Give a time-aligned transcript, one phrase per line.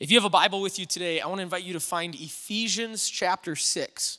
[0.00, 2.16] If you have a Bible with you today, I want to invite you to find
[2.16, 4.18] Ephesians chapter 6.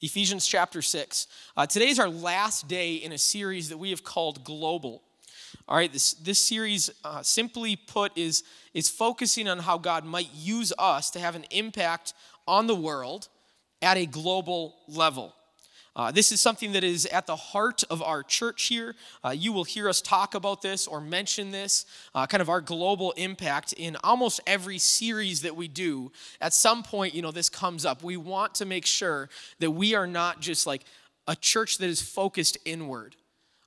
[0.00, 1.26] Ephesians chapter 6.
[1.54, 5.02] Uh, is our last day in a series that we have called Global.
[5.68, 10.30] All right, this, this series, uh, simply put, is, is focusing on how God might
[10.32, 12.14] use us to have an impact
[12.48, 13.28] on the world
[13.82, 15.34] at a global level.
[15.94, 18.94] Uh, this is something that is at the heart of our church here.
[19.24, 22.62] Uh, you will hear us talk about this or mention this, uh, kind of our
[22.62, 26.10] global impact in almost every series that we do.
[26.40, 28.02] At some point, you know, this comes up.
[28.02, 29.28] We want to make sure
[29.58, 30.84] that we are not just like
[31.28, 33.16] a church that is focused inward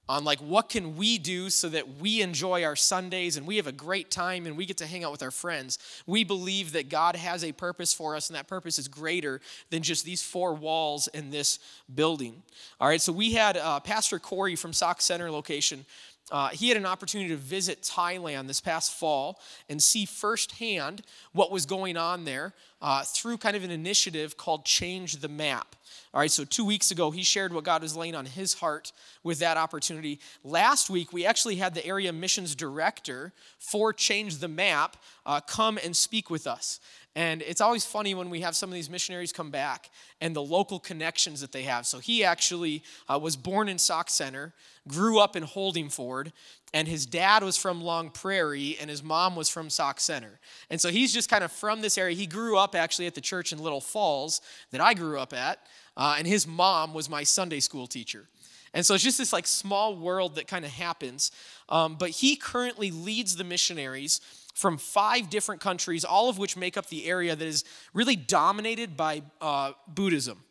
[0.07, 3.67] on like what can we do so that we enjoy our Sundays and we have
[3.67, 5.79] a great time and we get to hang out with our friends.
[6.05, 9.41] We believe that God has a purpose for us and that purpose is greater
[9.71, 11.59] than just these four walls and this
[11.93, 12.41] building.
[12.79, 15.85] All right, so we had uh, Pastor Corey from Sauk Centre location
[16.31, 19.39] uh, he had an opportunity to visit Thailand this past fall
[19.69, 24.65] and see firsthand what was going on there uh, through kind of an initiative called
[24.65, 25.75] Change the Map.
[26.15, 28.91] All right, so two weeks ago, he shared what God was laying on his heart
[29.21, 30.19] with that opportunity.
[30.43, 35.77] Last week, we actually had the area missions director for Change the Map uh, come
[35.83, 36.79] and speak with us.
[37.17, 40.43] And it's always funny when we have some of these missionaries come back and the
[40.43, 41.85] local connections that they have.
[41.87, 44.53] So he actually uh, was born in Sauk Centre,
[44.89, 46.33] grew up in Holdingford,
[46.73, 50.39] and his dad was from Long Prairie and his mom was from Sauk Centre.
[50.69, 52.15] And so he's just kind of from this area.
[52.15, 55.59] He grew up actually at the church in Little Falls that I grew up at,
[55.95, 58.27] uh, and his mom was my Sunday school teacher.
[58.73, 61.31] And so it's just this like small world that kind of happens.
[61.69, 64.19] Um, but he currently leads the missionaries
[64.55, 68.95] from five different countries, all of which make up the area that is really dominated
[68.97, 70.43] by uh, Buddhism.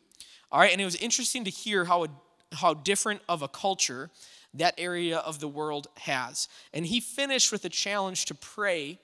[0.51, 2.07] All right, and it was interesting to hear how, a,
[2.53, 4.11] how different of a culture
[4.53, 6.47] that area of the world has.
[6.71, 8.99] And he finished with a challenge to pray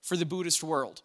[0.00, 1.02] for the Buddhist world.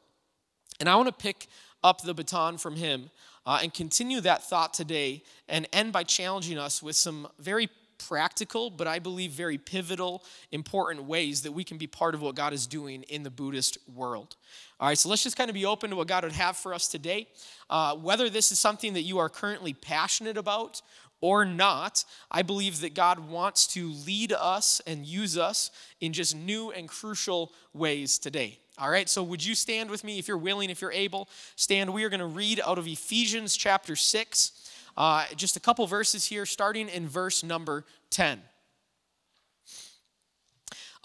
[0.79, 1.47] And I want to pick
[1.83, 3.09] up the baton from him
[3.47, 7.67] uh, and continue that thought today and end by challenging us with some very
[7.99, 12.33] practical, but I believe very pivotal, important ways that we can be part of what
[12.35, 14.35] God is doing in the Buddhist world.
[14.79, 16.73] All right, so let's just kind of be open to what God would have for
[16.73, 17.27] us today.
[17.69, 20.81] Uh, whether this is something that you are currently passionate about
[21.21, 26.35] or not, I believe that God wants to lead us and use us in just
[26.35, 28.57] new and crucial ways today.
[28.77, 31.27] All right, so would you stand with me if you're willing, if you're able?
[31.57, 31.93] Stand.
[31.93, 34.67] We are going to read out of Ephesians chapter 6.
[34.99, 38.41] Uh, just a couple verses here, starting in verse number 10.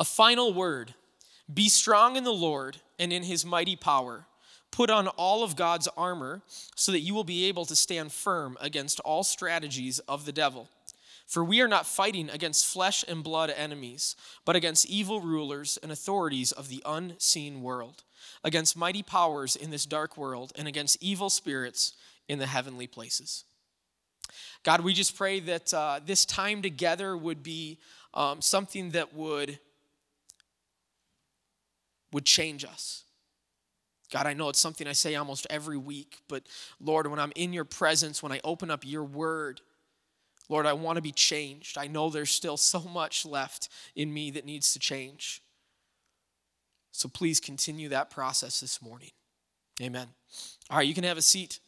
[0.00, 0.94] A final word
[1.52, 4.26] Be strong in the Lord and in his mighty power.
[4.72, 6.42] Put on all of God's armor
[6.74, 10.68] so that you will be able to stand firm against all strategies of the devil.
[11.28, 15.92] For we are not fighting against flesh and blood enemies, but against evil rulers and
[15.92, 18.02] authorities of the unseen world,
[18.42, 21.94] against mighty powers in this dark world, and against evil spirits
[22.28, 23.44] in the heavenly places.
[24.64, 27.78] God, we just pray that uh, this time together would be
[28.14, 29.58] um, something that would
[32.12, 33.02] would change us.
[34.12, 36.44] God, I know it's something I say almost every week, but
[36.80, 39.60] Lord, when I'm in your presence, when I open up your word,
[40.48, 41.76] Lord, I want to be changed.
[41.76, 45.42] I know there's still so much left in me that needs to change.
[46.92, 49.10] So please continue that process this morning.
[49.82, 50.06] Amen.
[50.70, 51.58] All right, you can have a seat.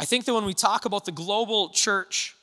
[0.00, 2.36] I think that when we talk about the global church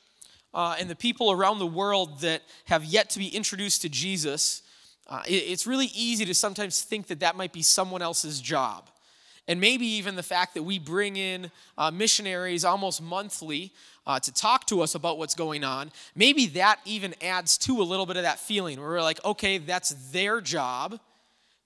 [0.53, 4.61] uh, and the people around the world that have yet to be introduced to Jesus,
[5.07, 8.89] uh, it, it's really easy to sometimes think that that might be someone else's job.
[9.47, 13.71] And maybe even the fact that we bring in uh, missionaries almost monthly
[14.05, 17.83] uh, to talk to us about what's going on, maybe that even adds to a
[17.83, 20.99] little bit of that feeling where we're like, okay, that's their job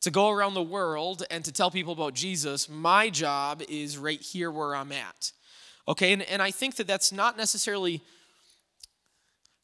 [0.02, 2.70] to go around the world and to tell people about Jesus.
[2.70, 5.32] My job is right here where I'm at.
[5.90, 8.04] Okay, and, and I think that that's not necessarily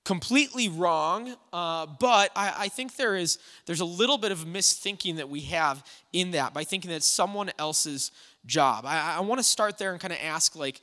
[0.06, 3.38] completely wrong, uh, but I, I, think there is
[3.68, 5.84] there's a little bit of misthinking that we have
[6.14, 8.12] in that by thinking that it's someone else's
[8.48, 8.86] job.
[8.88, 10.82] I, I want to start there and kind of ask like,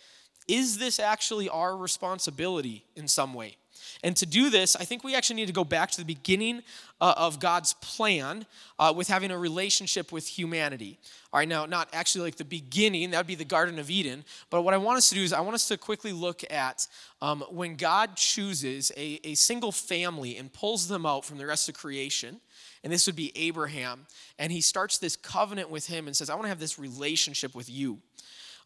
[0.49, 3.56] is this actually our responsibility in some way?
[4.02, 6.62] And to do this, I think we actually need to go back to the beginning
[7.00, 8.46] uh, of God's plan
[8.79, 10.99] uh, with having a relationship with humanity.
[11.32, 14.25] All right, now, not actually like the beginning, that would be the Garden of Eden.
[14.50, 16.87] But what I want us to do is I want us to quickly look at
[17.20, 21.69] um, when God chooses a, a single family and pulls them out from the rest
[21.69, 22.40] of creation
[22.84, 24.06] and this would be Abraham.
[24.40, 27.55] And he starts this covenant with him and says, I want to have this relationship
[27.55, 28.00] with you.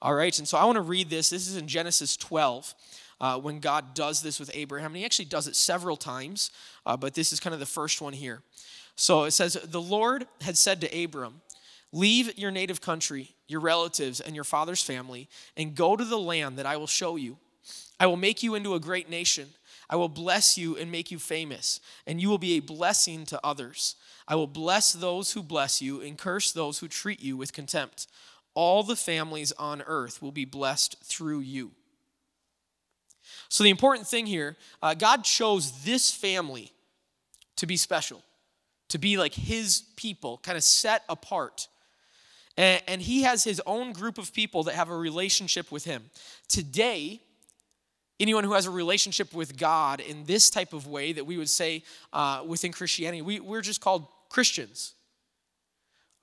[0.01, 1.29] All right, and so I want to read this.
[1.31, 2.75] This is in Genesis 12
[3.21, 4.89] uh, when God does this with Abraham.
[4.91, 6.51] And he actually does it several times,
[6.85, 8.43] uh, but this is kind of the first one here.
[8.97, 11.41] So it says, The Lord had said to Abram,
[11.93, 16.59] Leave your native country, your relatives, and your father's family, and go to the land
[16.59, 17.39] that I will show you.
[17.99, 19.49] I will make you into a great nation.
[19.89, 23.41] I will bless you and make you famous, and you will be a blessing to
[23.45, 23.95] others.
[24.27, 28.09] I will bless those who bless you and curse those who treat you with contempt.
[28.55, 31.71] All the families on earth will be blessed through you.
[33.49, 36.73] So, the important thing here uh, God chose this family
[37.57, 38.23] to be special,
[38.89, 41.69] to be like his people, kind of set apart.
[42.57, 46.05] And, and he has his own group of people that have a relationship with him.
[46.49, 47.21] Today,
[48.19, 51.51] anyone who has a relationship with God in this type of way that we would
[51.51, 51.83] say
[52.13, 54.95] uh, within Christianity, we, we're just called Christians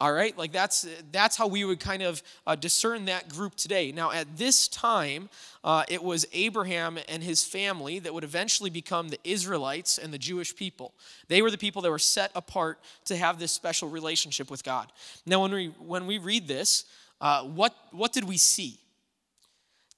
[0.03, 3.89] all right like that's that's how we would kind of uh, discern that group today
[3.93, 5.29] now at this time
[5.63, 10.17] uh, it was abraham and his family that would eventually become the israelites and the
[10.17, 10.93] jewish people
[11.29, 14.91] they were the people that were set apart to have this special relationship with god
[15.25, 16.83] now when we when we read this
[17.21, 18.77] uh, what what did we see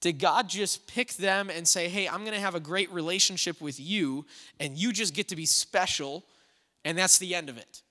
[0.01, 3.59] did God just pick them and say, hey, I'm going to have a great relationship
[3.59, 4.23] with you,
[4.59, 6.23] and you just get to be special,
[6.83, 7.81] and that's the end of it?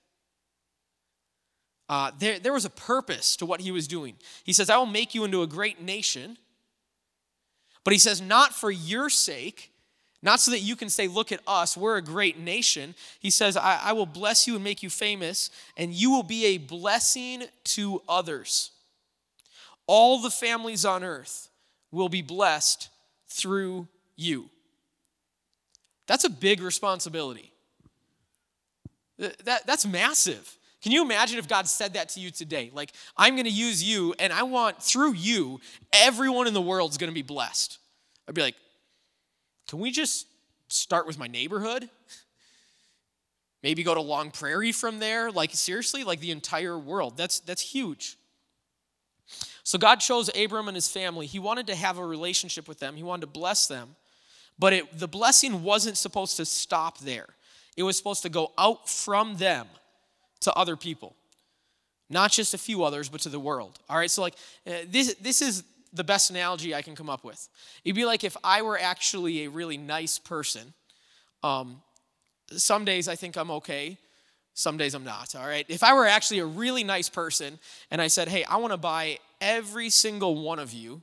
[1.87, 4.15] uh, there, there was a purpose to what he was doing.
[4.43, 6.37] He says, I will make you into a great nation.
[7.83, 9.71] But he says, not for your sake,
[10.23, 12.95] not so that you can say, Look at us, we're a great nation.
[13.19, 16.45] He says, I, I will bless you and make you famous, and you will be
[16.47, 18.71] a blessing to others.
[19.85, 21.49] All the families on earth
[21.91, 22.89] will be blessed
[23.27, 24.49] through you.
[26.07, 27.51] That's a big responsibility.
[29.19, 30.57] That, that's massive.
[30.85, 32.69] Can you imagine if God said that to you today?
[32.71, 35.59] Like, I'm going to use you, and I want, through you,
[35.91, 37.79] everyone in the world's going to be blessed.
[38.29, 38.53] I'd be like,
[39.67, 40.27] can we just
[40.67, 41.89] start with my neighborhood?
[43.63, 45.31] Maybe go to Long Prairie from there?
[45.31, 47.17] Like, seriously, like the entire world.
[47.17, 48.15] That's, that's huge.
[49.63, 51.25] So, God chose Abram and his family.
[51.25, 53.95] He wanted to have a relationship with them, He wanted to bless them.
[54.59, 57.29] But it, the blessing wasn't supposed to stop there,
[57.75, 59.65] it was supposed to go out from them
[60.41, 61.15] to other people.
[62.09, 63.79] Not just a few others, but to the world.
[63.89, 64.35] All right, so like
[64.67, 67.47] uh, this, this is the best analogy I can come up with.
[67.83, 70.73] It'd be like if I were actually a really nice person.
[71.41, 71.81] Um,
[72.51, 73.97] some days I think I'm okay,
[74.53, 75.35] some days I'm not.
[75.35, 77.57] All right, if I were actually a really nice person
[77.89, 81.01] and I said, hey, I want to buy every single one of you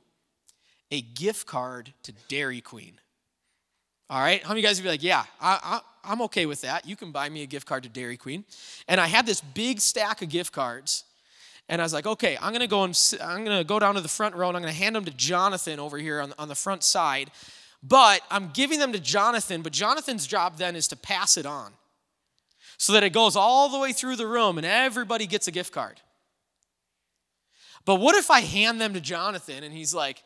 [0.89, 2.99] a gift card to Dairy Queen.
[4.09, 4.41] All right?
[4.43, 6.85] How many of you guys would be like, yeah, I, I, I'm okay with that.
[6.87, 8.43] You can buy me a gift card to Dairy Queen.
[8.87, 11.05] And I had this big stack of gift cards.
[11.69, 14.09] And I was like, okay, I'm gonna go and I'm gonna go down to the
[14.09, 16.83] front row and I'm gonna hand them to Jonathan over here on, on the front
[16.83, 17.31] side.
[17.81, 21.71] But I'm giving them to Jonathan, but Jonathan's job then is to pass it on
[22.77, 25.71] so that it goes all the way through the room and everybody gets a gift
[25.73, 26.01] card.
[27.85, 30.23] But what if I hand them to Jonathan and he's like,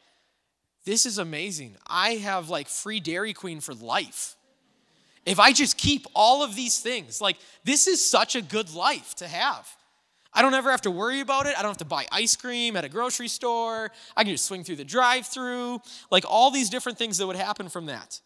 [0.87, 1.75] this is amazing.
[1.85, 4.37] I have like free Dairy Queen for life.
[5.25, 7.35] If I just keep all of these things, like
[7.65, 9.67] this is such a good life to have.
[10.33, 11.59] I don't ever have to worry about it.
[11.59, 13.91] I don't have to buy ice cream at a grocery store.
[14.15, 15.81] I can just swing through the drive through.
[16.09, 18.21] Like all these different things that would happen from that.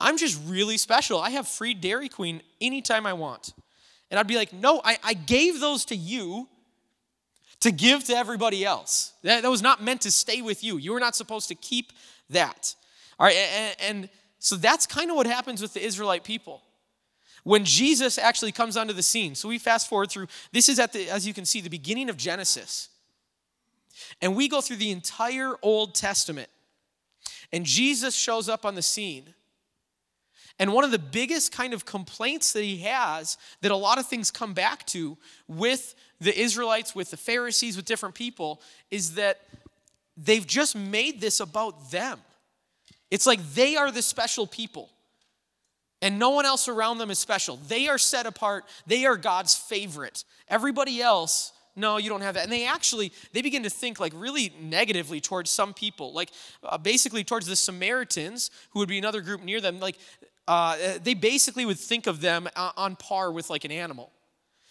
[0.00, 1.20] I'm just really special.
[1.20, 3.52] I have free Dairy Queen anytime I want.
[4.10, 6.48] And I'd be like, no, I, I gave those to you
[7.60, 9.12] to give to everybody else.
[9.22, 10.76] That, that was not meant to stay with you.
[10.78, 11.92] You were not supposed to keep
[12.30, 12.74] that.
[13.18, 14.08] All right, and, and
[14.38, 16.62] so that's kind of what happens with the Israelite people.
[17.44, 20.92] When Jesus actually comes onto the scene, so we fast forward through, this is at
[20.92, 22.88] the, as you can see, the beginning of Genesis.
[24.20, 26.48] And we go through the entire Old Testament.
[27.52, 29.32] And Jesus shows up on the scene.
[30.58, 34.06] And one of the biggest kind of complaints that he has, that a lot of
[34.08, 35.16] things come back to
[35.48, 39.40] with the Israelites, with the Pharisees, with different people, is that
[40.16, 42.20] they've just made this about them.
[43.10, 44.90] It's like they are the special people,
[46.00, 47.56] and no one else around them is special.
[47.68, 50.24] They are set apart, they are God's favorite.
[50.48, 54.10] Everybody else no you don't have that and they actually they begin to think like
[54.16, 56.30] really negatively towards some people like
[56.64, 59.98] uh, basically towards the samaritans who would be another group near them like
[60.48, 64.12] uh, they basically would think of them uh, on par with like an animal.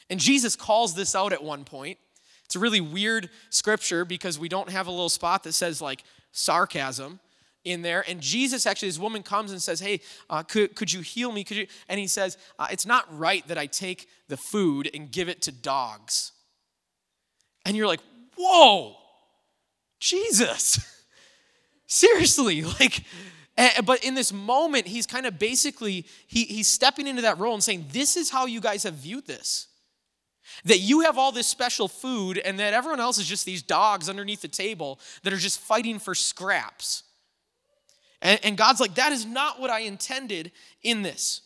[0.09, 1.97] And Jesus calls this out at one point.
[2.45, 6.03] It's a really weird scripture because we don't have a little spot that says like
[6.31, 7.19] sarcasm
[7.65, 8.05] in there.
[8.07, 11.43] And Jesus actually, this woman comes and says, Hey, uh, could, could you heal me?
[11.43, 11.67] Could you?
[11.89, 15.41] And he says, uh, It's not right that I take the food and give it
[15.43, 16.31] to dogs.
[17.65, 18.01] And you're like,
[18.37, 18.95] Whoa,
[19.99, 20.91] Jesus.
[21.87, 23.03] Seriously, like,
[23.85, 27.63] but in this moment, he's kind of basically, he, he's stepping into that role and
[27.63, 29.67] saying, This is how you guys have viewed this.
[30.65, 34.09] That you have all this special food, and that everyone else is just these dogs
[34.09, 37.03] underneath the table that are just fighting for scraps.
[38.21, 40.51] And, and God's like, That is not what I intended
[40.83, 41.41] in this.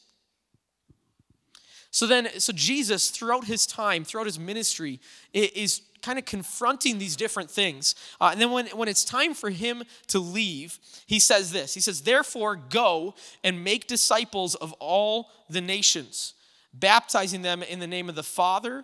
[1.91, 4.99] So then, so Jesus, throughout his time, throughout his ministry,
[5.33, 7.95] is kind of confronting these different things.
[8.21, 11.81] Uh, and then when, when it's time for him to leave, he says this He
[11.81, 16.33] says, Therefore, go and make disciples of all the nations,
[16.73, 18.83] baptizing them in the name of the Father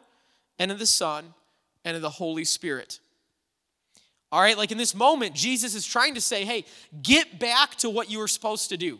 [0.59, 1.33] and of the Son
[1.83, 2.99] and of the Holy Spirit.
[4.31, 6.65] All right, like in this moment, Jesus is trying to say, Hey,
[7.01, 8.99] get back to what you were supposed to do.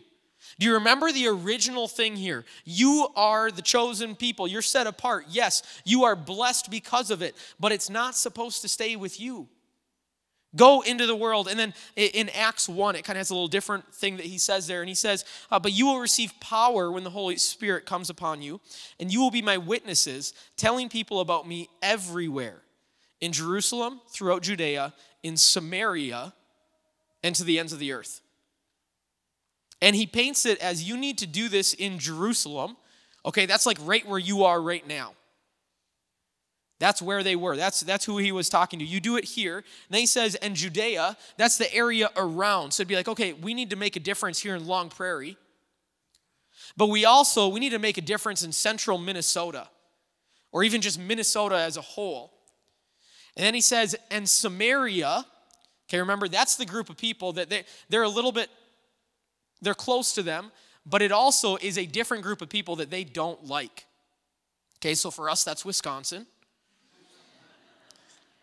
[0.58, 2.44] Do you remember the original thing here?
[2.64, 4.46] You are the chosen people.
[4.48, 5.26] You're set apart.
[5.28, 9.48] Yes, you are blessed because of it, but it's not supposed to stay with you.
[10.54, 11.48] Go into the world.
[11.48, 14.38] And then in Acts 1, it kind of has a little different thing that he
[14.38, 14.80] says there.
[14.80, 18.40] And he says, uh, But you will receive power when the Holy Spirit comes upon
[18.40, 18.60] you,
[18.98, 22.62] and you will be my witnesses, telling people about me everywhere
[23.20, 26.32] in Jerusalem, throughout Judea, in Samaria,
[27.22, 28.20] and to the ends of the earth.
[29.82, 32.76] And he paints it as you need to do this in Jerusalem.
[33.24, 35.12] Okay, that's like right where you are right now.
[36.78, 37.56] That's where they were.
[37.56, 38.84] That's, that's who he was talking to.
[38.84, 39.56] You do it here.
[39.58, 42.72] And then he says, and Judea, that's the area around.
[42.72, 45.38] So it'd be like, okay, we need to make a difference here in Long Prairie.
[46.76, 49.68] But we also, we need to make a difference in central Minnesota
[50.52, 52.32] or even just Minnesota as a whole.
[53.36, 55.24] And then he says, and Samaria,
[55.88, 58.50] okay, remember that's the group of people that they, they're a little bit
[59.62, 60.50] they're close to them,
[60.84, 63.86] but it also is a different group of people that they don't like.
[64.78, 66.26] Okay, so for us, that's Wisconsin.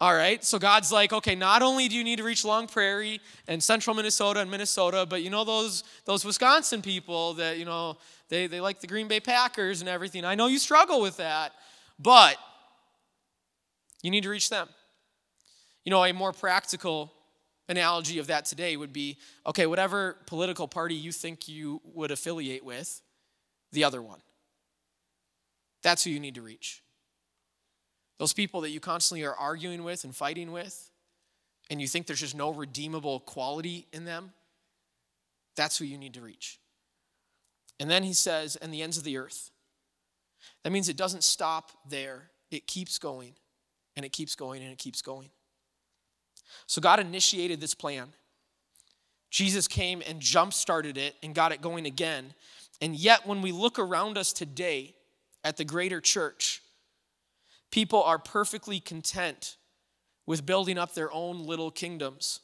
[0.01, 3.21] All right, so God's like, okay, not only do you need to reach Long Prairie
[3.47, 7.97] and central Minnesota and Minnesota, but you know those, those Wisconsin people that, you know,
[8.27, 10.25] they, they like the Green Bay Packers and everything.
[10.25, 11.53] I know you struggle with that,
[11.99, 12.35] but
[14.01, 14.67] you need to reach them.
[15.85, 17.13] You know, a more practical
[17.69, 22.63] analogy of that today would be okay, whatever political party you think you would affiliate
[22.63, 23.01] with,
[23.71, 24.19] the other one.
[25.83, 26.81] That's who you need to reach.
[28.19, 30.91] Those people that you constantly are arguing with and fighting with,
[31.69, 34.33] and you think there's just no redeemable quality in them,
[35.55, 36.59] that's who you need to reach.
[37.79, 39.51] And then he says, and the ends of the earth.
[40.63, 43.33] That means it doesn't stop there, it keeps going,
[43.95, 45.29] and it keeps going, and it keeps going.
[46.67, 48.09] So God initiated this plan.
[49.29, 52.33] Jesus came and jump started it and got it going again.
[52.81, 54.95] And yet, when we look around us today
[55.43, 56.61] at the greater church,
[57.71, 59.57] people are perfectly content
[60.25, 62.41] with building up their own little kingdoms,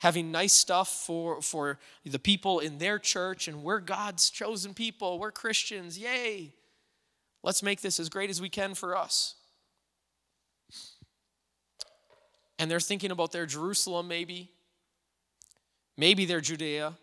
[0.00, 5.18] having nice stuff for, for the people in their church, and we're God's chosen people,
[5.18, 6.54] we're Christians, yay!
[7.42, 9.36] Let's make this as great as we can for us.
[12.58, 14.50] and they're thinking about their Jerusalem, maybe,
[15.96, 16.94] maybe their Judea.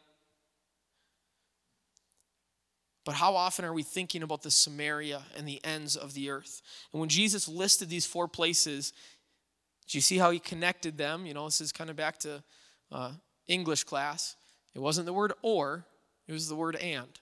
[3.06, 6.62] But how often are we thinking about the Samaria and the ends of the earth?
[6.92, 8.94] And when Jesus listed these four places,
[9.88, 11.26] do you see how he connected them?
[11.26, 12.42] You know, this is kind of back to
[12.92, 13.12] uh,
[13.48, 14.36] English class.
[14.74, 15.86] It wasn't the word or,
[16.28, 17.20] it was the word and.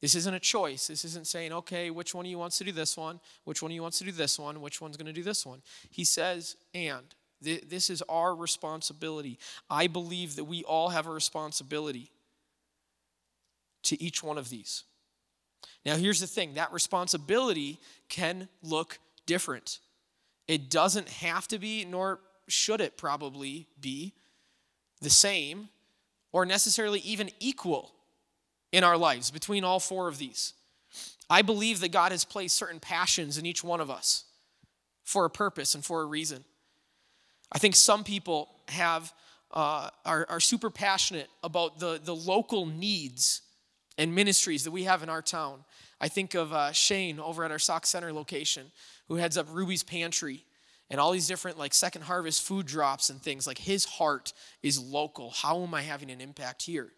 [0.00, 0.88] This isn't a choice.
[0.88, 3.20] This isn't saying, okay, which one of you wants to do this one?
[3.44, 4.60] Which one of you wants to do this one?
[4.60, 5.62] Which one's going to do this one?
[5.90, 7.06] He says, and.
[7.42, 9.38] Th- this is our responsibility.
[9.70, 12.10] I believe that we all have a responsibility
[13.84, 14.84] to each one of these.
[15.84, 19.78] Now, here's the thing that responsibility can look different.
[20.48, 24.14] It doesn't have to be, nor should it probably be,
[25.00, 25.68] the same
[26.32, 27.95] or necessarily even equal
[28.72, 30.52] in our lives, between all four of these.
[31.28, 34.24] I believe that God has placed certain passions in each one of us
[35.02, 36.44] for a purpose and for a reason.
[37.52, 39.12] I think some people have
[39.52, 43.42] uh, are, are super passionate about the, the local needs
[43.96, 45.64] and ministries that we have in our town.
[46.00, 48.66] I think of uh, Shane over at our Sauk Centre location,
[49.06, 50.44] who heads up Ruby's Pantry
[50.90, 53.46] and all these different like second harvest food drops and things.
[53.46, 54.32] Like his heart
[54.62, 55.30] is local.
[55.30, 56.90] How am I having an impact here?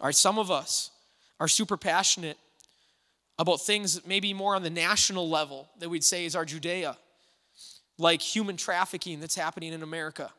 [0.00, 0.90] All right, some of us
[1.40, 2.38] are super passionate
[3.38, 6.96] about things maybe more on the national level that we'd say is our Judea,
[7.98, 10.32] like human trafficking that's happening in America.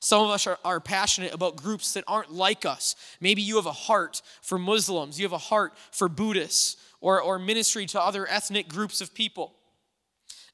[0.00, 2.94] Some of us are, are, passionate about groups that aren't like us.
[3.20, 7.38] Maybe you have a heart for Muslims, you have a heart for Buddhists, or, or
[7.38, 9.54] ministry to other ethnic groups of people.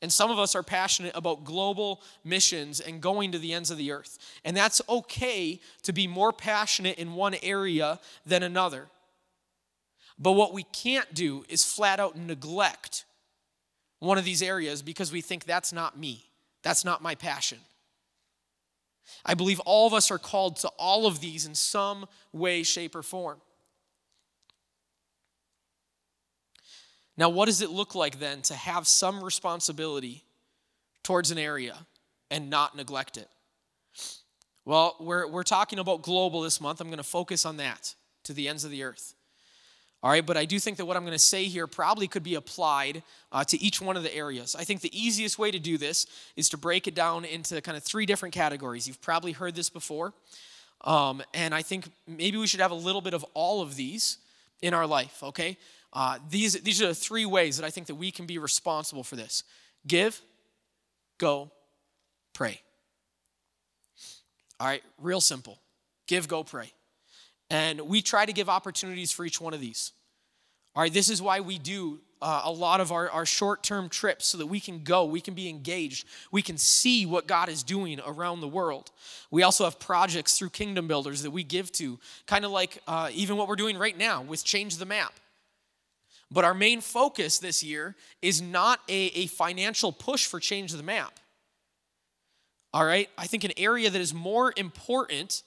[0.03, 3.77] And some of us are passionate about global missions and going to the ends of
[3.79, 4.19] the earth.
[4.45, 8.89] And that's okay to be more passionate in one area than another.
[10.19, 13.05] But what we can't do is flat out neglect
[13.99, 16.27] one of these areas because we think that's not me,
[16.63, 17.59] that's not my passion.
[19.27, 22.95] I believe all of us are called to all of these in some way, shape,
[22.95, 23.41] or form.
[27.21, 30.25] Now, what does it look like then to have some responsibility
[31.05, 31.77] towards an area
[32.31, 33.29] and not neglect it?
[34.65, 36.81] Well, we're, we're talking about global this month.
[36.81, 39.13] I'm going to focus on that to the ends of the earth.
[40.03, 42.23] All right, but I do think that what I'm going to say here probably could
[42.23, 44.57] be applied uh, to each one of the areas.
[44.59, 47.77] I think the easiest way to do this is to break it down into kind
[47.77, 48.89] of three different categories.
[48.89, 50.15] You've probably heard this before.
[50.85, 54.17] Um, and I think maybe we should have a little bit of all of these
[54.63, 55.59] in our life, okay?
[55.93, 59.03] Uh, these, these are the three ways that I think that we can be responsible
[59.03, 59.45] for this
[59.87, 60.21] give,
[61.19, 61.51] go,
[62.33, 62.61] pray.
[64.59, 65.59] All right, real simple.
[66.07, 66.71] Give, go, pray.
[67.49, 69.93] And we try to give opportunities for each one of these.
[70.77, 73.89] All right, this is why we do uh, a lot of our, our short term
[73.89, 77.49] trips so that we can go, we can be engaged, we can see what God
[77.49, 78.91] is doing around the world.
[79.31, 83.09] We also have projects through Kingdom Builders that we give to, kind of like uh,
[83.15, 85.13] even what we're doing right now with Change the Map.
[86.33, 90.77] But our main focus this year is not a, a financial push for change of
[90.79, 91.19] the map.
[92.73, 93.09] All right?
[93.19, 95.43] I think an area that is more important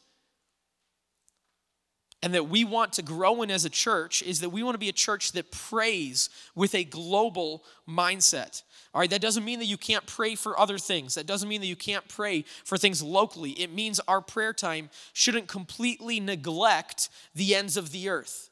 [2.21, 4.79] and that we want to grow in as a church is that we want to
[4.79, 8.63] be a church that prays with a global mindset.
[8.93, 11.15] All right, that doesn't mean that you can't pray for other things.
[11.15, 13.51] That doesn't mean that you can't pray for things locally.
[13.51, 18.49] It means our prayer time shouldn't completely neglect the ends of the earth.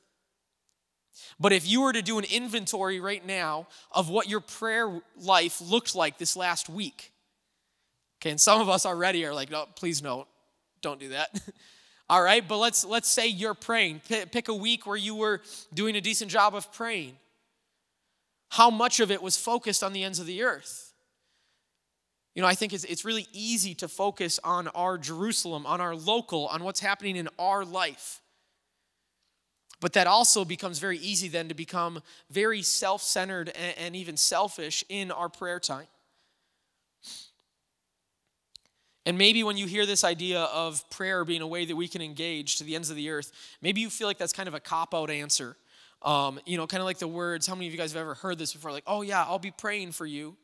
[1.40, 5.62] But if you were to do an inventory right now of what your prayer life
[5.62, 7.12] looked like this last week,
[8.22, 10.28] okay, and some of us already are like, no, please no,
[10.82, 11.30] don't do that.
[12.10, 14.02] All right, but let's let's say you're praying.
[14.08, 15.42] P- pick a week where you were
[15.74, 17.14] doing a decent job of praying.
[18.50, 20.92] How much of it was focused on the ends of the earth?
[22.36, 25.96] You know, I think it's, it's really easy to focus on our Jerusalem, on our
[25.96, 28.22] local, on what's happening in our life.
[29.82, 34.16] But that also becomes very easy then to become very self centered and, and even
[34.16, 35.88] selfish in our prayer time.
[39.08, 42.04] And maybe when you hear this idea of prayer being a way that we can
[42.04, 44.60] engage to the ends of the earth, maybe you feel like that's kind of a
[44.60, 45.58] cop out answer.
[46.04, 48.14] Um, you know, kind of like the words, how many of you guys have ever
[48.14, 48.72] heard this before?
[48.72, 50.38] Like, oh, yeah, I'll be praying for you.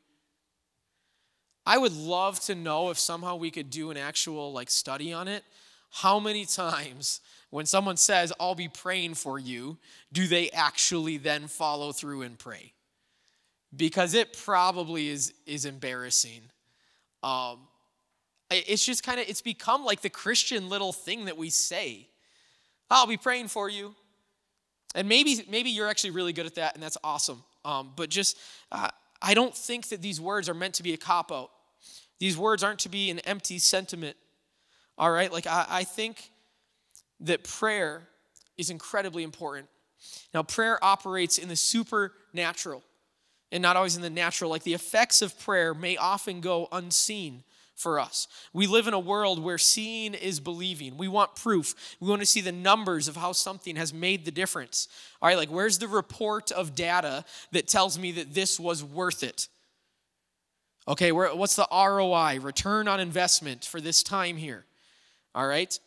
[1.67, 5.27] I would love to know if somehow we could do an actual like study on
[5.27, 5.43] it
[5.91, 9.77] how many times when someone says, I'll be praying for you,
[10.11, 12.73] do they actually then follow through and pray?
[13.75, 16.41] Because it probably is, is embarrassing.
[17.23, 17.59] Um,
[18.51, 22.07] it's just kind of, it's become like the Christian little thing that we say.
[22.89, 23.95] I'll be praying for you.
[24.95, 27.43] And maybe, maybe you're actually really good at that, and that's awesome.
[27.65, 28.37] Um, but just,
[28.71, 28.89] uh,
[29.21, 31.51] I don't think that these words are meant to be a cop out.
[32.19, 34.15] These words aren't to be an empty sentiment.
[34.97, 35.31] All right?
[35.31, 36.31] Like, I, I think
[37.21, 38.07] that prayer
[38.57, 39.67] is incredibly important.
[40.33, 42.83] Now, prayer operates in the supernatural
[43.51, 44.49] and not always in the natural.
[44.49, 47.43] Like, the effects of prayer may often go unseen
[47.75, 48.27] for us.
[48.53, 50.97] We live in a world where seeing is believing.
[50.97, 51.75] We want proof.
[51.99, 54.87] We want to see the numbers of how something has made the difference.
[55.21, 59.21] All right, like where's the report of data that tells me that this was worth
[59.21, 59.47] it?
[60.87, 64.65] Okay, where, what's the ROI, return on investment for this time here?
[65.35, 65.77] all right?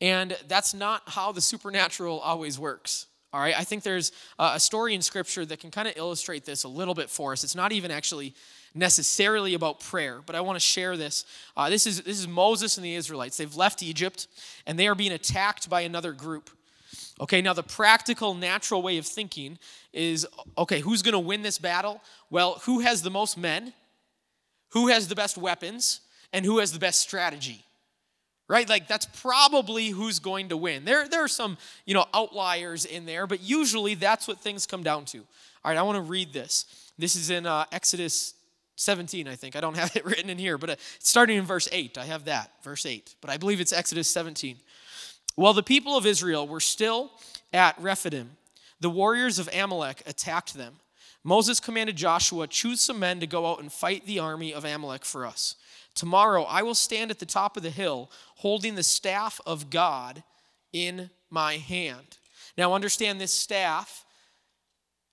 [0.00, 3.06] And that's not how the supernatural always works.
[3.32, 6.62] All right, I think there's a story in Scripture that can kind of illustrate this
[6.62, 7.42] a little bit for us.
[7.42, 8.32] It's not even actually
[8.76, 11.24] necessarily about prayer, but I want to share this.
[11.56, 13.36] Uh, this is this is Moses and the Israelites.
[13.36, 14.28] They've left Egypt,
[14.68, 16.48] and they are being attacked by another group.
[17.18, 19.58] Okay, now the practical, natural way of thinking
[19.92, 22.00] is okay, who's going to win this battle?
[22.30, 23.72] Well, who has the most men?
[24.70, 26.02] Who has the best weapons?
[26.32, 27.64] And who has the best strategy?
[28.48, 28.68] right?
[28.68, 30.84] Like that's probably who's going to win.
[30.84, 34.82] There, there are some, you know, outliers in there, but usually that's what things come
[34.82, 35.18] down to.
[35.18, 36.66] All right, I want to read this.
[36.98, 38.34] This is in uh, Exodus
[38.76, 39.56] 17, I think.
[39.56, 42.26] I don't have it written in here, but uh, starting in verse 8, I have
[42.26, 43.14] that, verse 8.
[43.20, 44.58] But I believe it's Exodus 17.
[45.36, 47.10] While the people of Israel were still
[47.52, 48.30] at Rephidim,
[48.80, 50.74] the warriors of Amalek attacked them.
[51.24, 55.04] Moses commanded Joshua, Choose some men to go out and fight the army of Amalek
[55.04, 55.56] for us.
[55.94, 60.22] Tomorrow I will stand at the top of the hill holding the staff of God
[60.72, 62.18] in my hand.
[62.58, 64.04] Now, understand this staff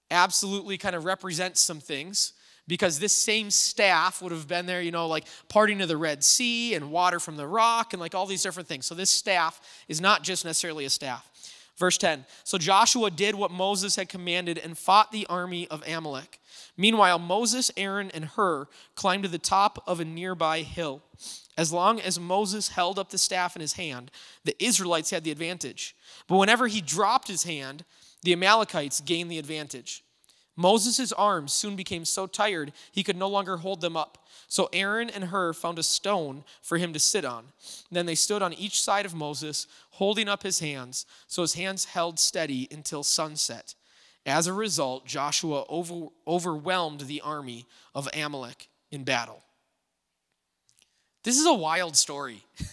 [0.10, 2.34] absolutely kind of represents some things
[2.68, 6.24] because this same staff would have been there, you know, like parting to the Red
[6.24, 8.86] Sea and water from the rock and like all these different things.
[8.86, 11.31] So, this staff is not just necessarily a staff.
[11.78, 16.40] Verse 10 So Joshua did what Moses had commanded and fought the army of Amalek.
[16.78, 21.02] Meanwhile, Moses, Aaron, and Hur climbed to the top of a nearby hill.
[21.58, 24.10] As long as Moses held up the staff in his hand,
[24.46, 25.96] the Israelites had the advantage.
[26.28, 27.84] But whenever he dropped his hand,
[28.24, 30.04] the Amalekites gained the advantage.
[30.62, 34.20] Moses' arms soon became so tired he could no longer hold them up.
[34.48, 37.46] So Aaron and Hur found a stone for him to sit on.
[37.92, 41.86] Then they stood on each side of Moses, holding up his hands, so his hands
[41.86, 43.74] held steady until sunset.
[44.26, 49.42] As a result, Joshua over, overwhelmed the army of Amalek in battle.
[51.24, 52.44] This is a wild story.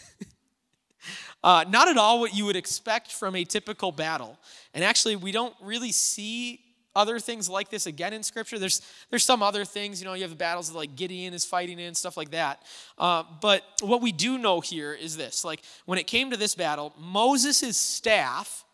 [1.42, 4.38] uh, not at all what you would expect from a typical battle.
[4.74, 6.60] And actually, we don't really see
[6.94, 8.58] other things like this again in Scripture.
[8.58, 11.78] There's there's some other things, you know, you have the battles like Gideon is fighting
[11.78, 12.62] in, stuff like that.
[12.96, 16.54] Uh, but what we do know here is this: like when it came to this
[16.54, 18.64] battle, Moses' staff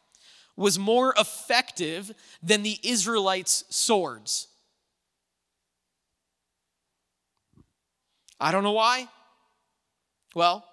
[0.56, 4.48] was more effective than the Israelites' swords.
[8.40, 9.08] I don't know why.
[10.34, 10.64] Well,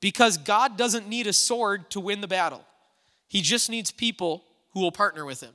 [0.00, 2.64] because God doesn't need a sword to win the battle.
[3.28, 5.54] He just needs people who will partner with him.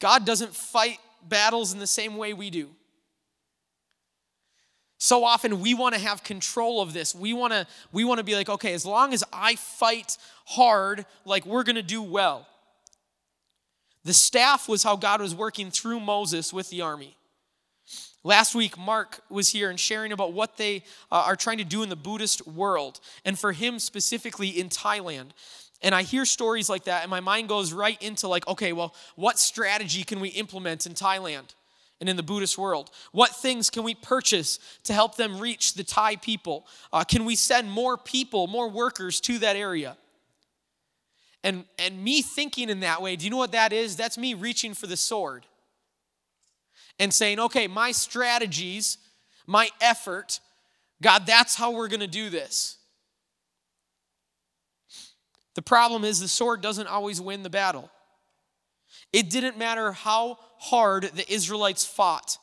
[0.00, 2.68] God doesn't fight battles in the same way we do.
[5.00, 7.14] So often we want to have control of this.
[7.14, 11.06] We want to we want to be like, okay, as long as I fight hard,
[11.24, 12.46] like we're going to do well.
[14.04, 17.16] The staff was how God was working through Moses with the army.
[18.24, 20.78] Last week, Mark was here and sharing about what they
[21.12, 25.28] uh, are trying to do in the Buddhist world, and for him specifically in Thailand
[25.82, 28.94] and I hear stories like that, and my mind goes right into like, okay, well,
[29.16, 31.54] what strategy can we implement in Thailand
[32.00, 32.90] and in the Buddhist world?
[33.12, 36.66] What things can we purchase to help them reach the Thai people?
[36.92, 39.96] Uh, can we send more people, more workers to that area?
[41.44, 43.94] And, and me thinking in that way, do you know what that is?
[43.96, 45.46] That's me reaching for the sword
[46.98, 48.98] and saying, okay, my strategies,
[49.46, 50.40] my effort,
[51.00, 52.77] God, that's how we're going to do this.
[55.58, 57.90] The problem is the sword doesn't always win the battle.
[59.12, 62.38] It didn't matter how hard the Israelites fought.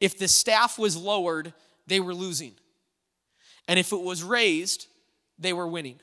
[0.00, 1.52] If the staff was lowered,
[1.86, 2.54] they were losing.
[3.68, 4.86] And if it was raised,
[5.38, 6.00] they were winning.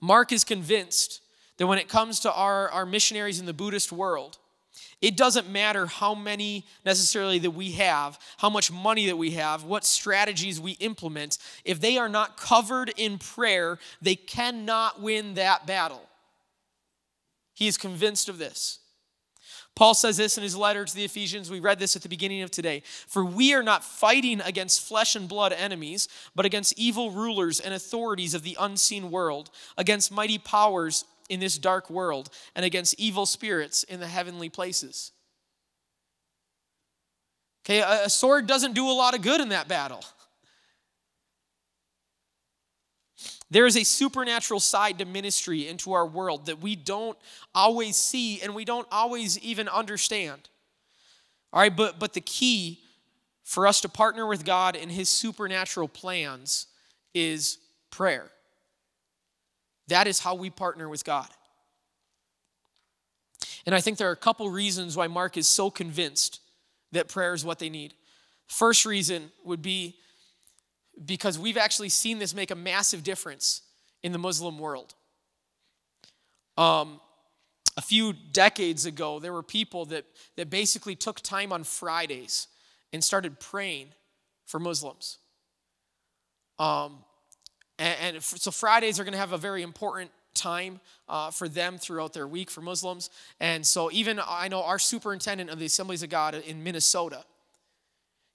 [0.00, 1.20] Mark is convinced
[1.58, 4.38] that when it comes to our, our missionaries in the Buddhist world,
[5.00, 9.64] it doesn't matter how many necessarily that we have, how much money that we have,
[9.64, 11.38] what strategies we implement.
[11.64, 16.02] If they are not covered in prayer, they cannot win that battle.
[17.54, 18.78] He is convinced of this.
[19.74, 21.50] Paul says this in his letter to the Ephesians.
[21.50, 22.82] We read this at the beginning of today.
[23.06, 27.72] For we are not fighting against flesh and blood enemies, but against evil rulers and
[27.72, 33.26] authorities of the unseen world, against mighty powers in this dark world and against evil
[33.26, 35.12] spirits in the heavenly places.
[37.64, 40.00] Okay, a, sword doesn't do a lot of good in that battle.
[43.50, 47.16] There is a supernatural side to ministry into our world that we don't
[47.54, 50.48] always see and we don't always even understand.
[51.52, 52.80] All right, but, but the key
[53.44, 56.66] for us to partner with God in His supernatural plans
[57.14, 57.58] is
[57.90, 58.30] prayer.
[59.88, 61.28] That is how we partner with God.
[63.66, 66.40] And I think there are a couple reasons why Mark is so convinced
[66.92, 67.94] that prayer is what they need.
[68.46, 69.96] First reason would be
[71.04, 73.62] because we've actually seen this make a massive difference
[74.02, 74.94] in the Muslim world.
[76.56, 77.00] Um,
[77.76, 80.04] a few decades ago, there were people that,
[80.36, 82.48] that basically took time on Fridays
[82.92, 83.88] and started praying
[84.46, 85.18] for Muslims.
[86.58, 87.04] Um,
[87.78, 91.78] and, and so Fridays are going to have a very important time uh, for them
[91.78, 93.10] throughout their week for Muslims.
[93.40, 97.24] And so even I know our superintendent of the Assemblies of God in Minnesota,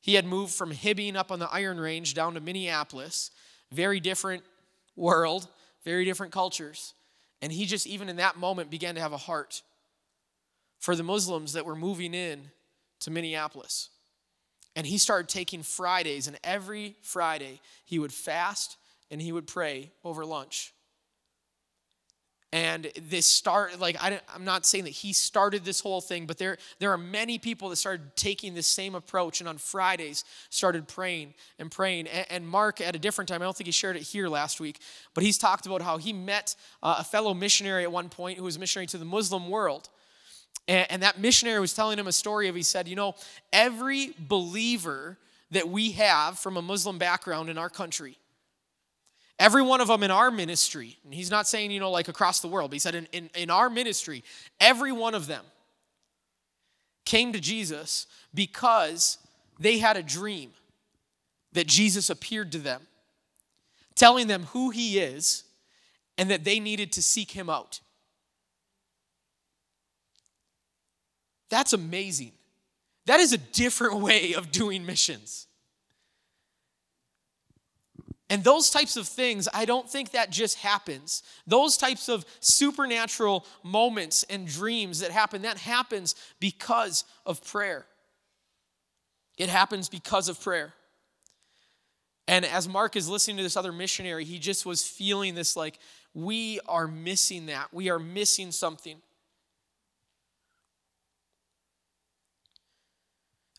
[0.01, 3.31] he had moved from Hibbing up on the Iron Range down to Minneapolis.
[3.71, 4.43] Very different
[4.95, 5.47] world,
[5.85, 6.93] very different cultures.
[7.41, 9.61] And he just, even in that moment, began to have a heart
[10.79, 12.49] for the Muslims that were moving in
[13.01, 13.89] to Minneapolis.
[14.75, 18.77] And he started taking Fridays, and every Friday he would fast
[19.13, 20.73] and he would pray over lunch.
[22.51, 26.37] And this start, like I am not saying that he started this whole thing, but
[26.39, 30.87] there there are many people that started taking the same approach, and on Fridays started
[30.87, 32.07] praying and praying.
[32.07, 34.59] And, and Mark, at a different time, I don't think he shared it here last
[34.59, 34.79] week,
[35.13, 38.43] but he's talked about how he met uh, a fellow missionary at one point who
[38.43, 39.89] was missionary to the Muslim world,
[40.67, 43.13] and, and that missionary was telling him a story of he said, you know,
[43.51, 45.17] every believer
[45.51, 48.17] that we have from a Muslim background in our country
[49.39, 52.39] Every one of them in our ministry, and he's not saying, you know, like across
[52.39, 54.23] the world, but he said in, in, in our ministry,
[54.59, 55.43] every one of them
[57.05, 59.17] came to Jesus because
[59.59, 60.51] they had a dream
[61.53, 62.81] that Jesus appeared to them,
[63.95, 65.43] telling them who he is
[66.17, 67.79] and that they needed to seek him out.
[71.49, 72.31] That's amazing.
[73.07, 75.47] That is a different way of doing missions.
[78.33, 81.21] And those types of things, I don't think that just happens.
[81.45, 87.85] Those types of supernatural moments and dreams that happen, that happens because of prayer.
[89.37, 90.73] It happens because of prayer.
[92.27, 95.77] And as Mark is listening to this other missionary, he just was feeling this like,
[96.15, 97.71] we are missing that.
[97.71, 98.97] We are missing something.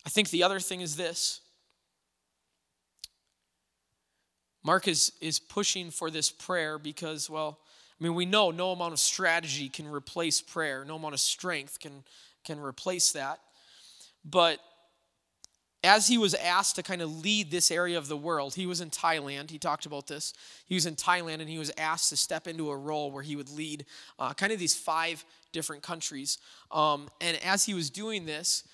[0.05, 1.43] I think the other thing is this
[4.65, 8.95] Mark is, is pushing for this prayer because, well, I mean, we know no amount
[8.95, 12.03] of strategy can replace prayer, no amount of strength can,
[12.45, 13.39] can replace that.
[14.25, 14.59] But
[15.85, 18.81] as he was asked to kind of lead this area of the world, he was
[18.81, 19.51] in Thailand.
[19.51, 20.33] He talked about this.
[20.65, 23.37] He was in Thailand and he was asked to step into a role where he
[23.37, 23.85] would lead
[24.19, 25.23] uh, kind of these five
[25.53, 26.39] different countries.
[26.73, 28.65] Um, and as he was doing this,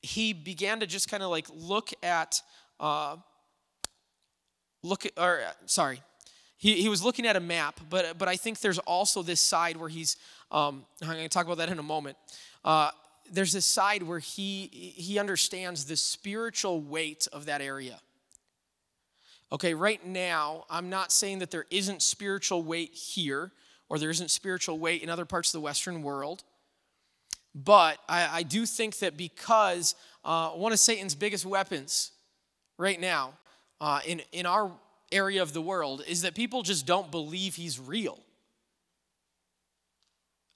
[0.00, 2.40] he began to just kind of like look at.
[2.80, 3.16] Uh,
[4.82, 6.00] look at, or uh, sorry,
[6.56, 9.40] he, he was looking at a map, but, uh, but I think there's also this
[9.40, 10.16] side where he's,
[10.50, 12.16] um, I'm going to talk about that in a moment.
[12.64, 12.90] Uh,
[13.30, 18.00] there's this side where he, he understands the spiritual weight of that area.
[19.50, 23.52] Okay, right now, I'm not saying that there isn't spiritual weight here
[23.88, 26.42] or there isn't spiritual weight in other parts of the Western world.
[27.54, 32.12] But I, I do think that because uh, one of Satan's biggest weapons
[32.76, 33.32] right now
[33.80, 34.70] uh, in, in our
[35.12, 38.18] area of the world is that people just don't believe he's real.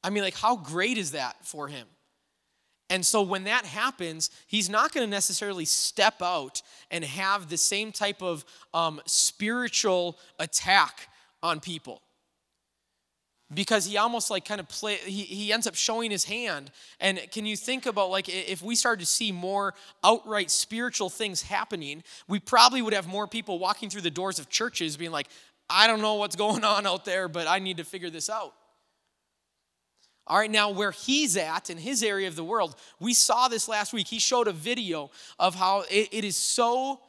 [0.04, 1.86] I mean, like, how great is that for him?
[2.90, 7.56] And so when that happens, he's not going to necessarily step out and have the
[7.56, 11.08] same type of um, spiritual attack
[11.42, 12.02] on people
[13.54, 17.20] because he almost like kind of play he, he ends up showing his hand and
[17.30, 22.02] can you think about like if we started to see more outright spiritual things happening
[22.28, 25.28] we probably would have more people walking through the doors of churches being like
[25.70, 28.52] i don't know what's going on out there but i need to figure this out
[30.24, 33.68] all right, now where he's at in his area of the world, we saw this
[33.68, 34.06] last week.
[34.06, 37.00] He showed a video of how it, it is so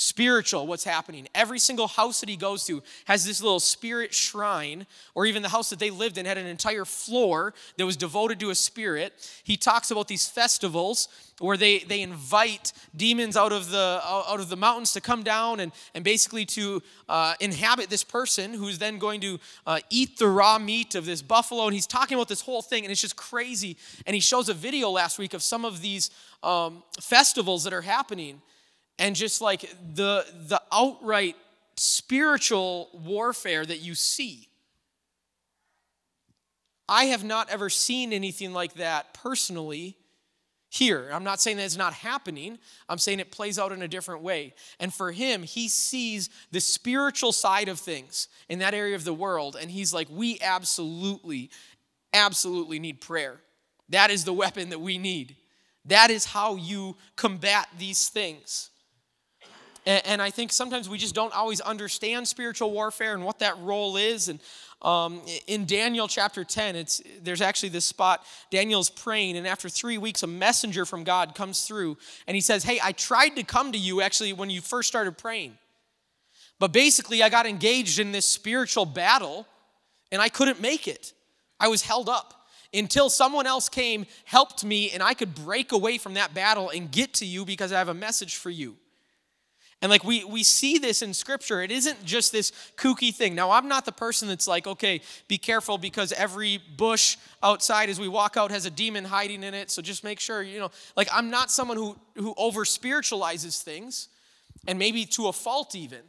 [0.00, 4.86] spiritual what's happening every single house that he goes to has this little spirit shrine
[5.16, 8.38] or even the house that they lived in had an entire floor that was devoted
[8.38, 11.08] to a spirit he talks about these festivals
[11.40, 15.58] where they, they invite demons out of the out of the mountains to come down
[15.58, 20.28] and, and basically to uh, inhabit this person who's then going to uh, eat the
[20.28, 23.16] raw meat of this buffalo and he's talking about this whole thing and it's just
[23.16, 26.10] crazy and he shows a video last week of some of these
[26.44, 28.40] um, festivals that are happening
[28.98, 29.60] and just like
[29.94, 31.36] the the outright
[31.76, 34.48] spiritual warfare that you see
[36.88, 39.96] i have not ever seen anything like that personally
[40.70, 42.58] here i'm not saying that it's not happening
[42.88, 46.60] i'm saying it plays out in a different way and for him he sees the
[46.60, 51.48] spiritual side of things in that area of the world and he's like we absolutely
[52.12, 53.40] absolutely need prayer
[53.88, 55.36] that is the weapon that we need
[55.84, 58.68] that is how you combat these things.
[59.88, 63.56] And, and I think sometimes we just don't always understand spiritual warfare and what that
[63.58, 64.28] role is.
[64.28, 64.38] And
[64.82, 68.22] um, in Daniel chapter 10, it's, there's actually this spot.
[68.50, 71.96] Daniel's praying, and after three weeks, a messenger from God comes through
[72.26, 75.16] and he says, Hey, I tried to come to you actually when you first started
[75.16, 75.56] praying.
[76.60, 79.46] But basically, I got engaged in this spiritual battle
[80.12, 81.12] and I couldn't make it.
[81.60, 82.34] I was held up
[82.74, 86.90] until someone else came, helped me, and I could break away from that battle and
[86.92, 88.76] get to you because I have a message for you.
[89.80, 91.62] And like we we see this in scripture.
[91.62, 93.34] It isn't just this kooky thing.
[93.36, 98.00] Now, I'm not the person that's like, okay, be careful because every bush outside as
[98.00, 99.70] we walk out has a demon hiding in it.
[99.70, 104.08] So just make sure, you know, like I'm not someone who who over spiritualizes things
[104.66, 106.02] and maybe to a fault even.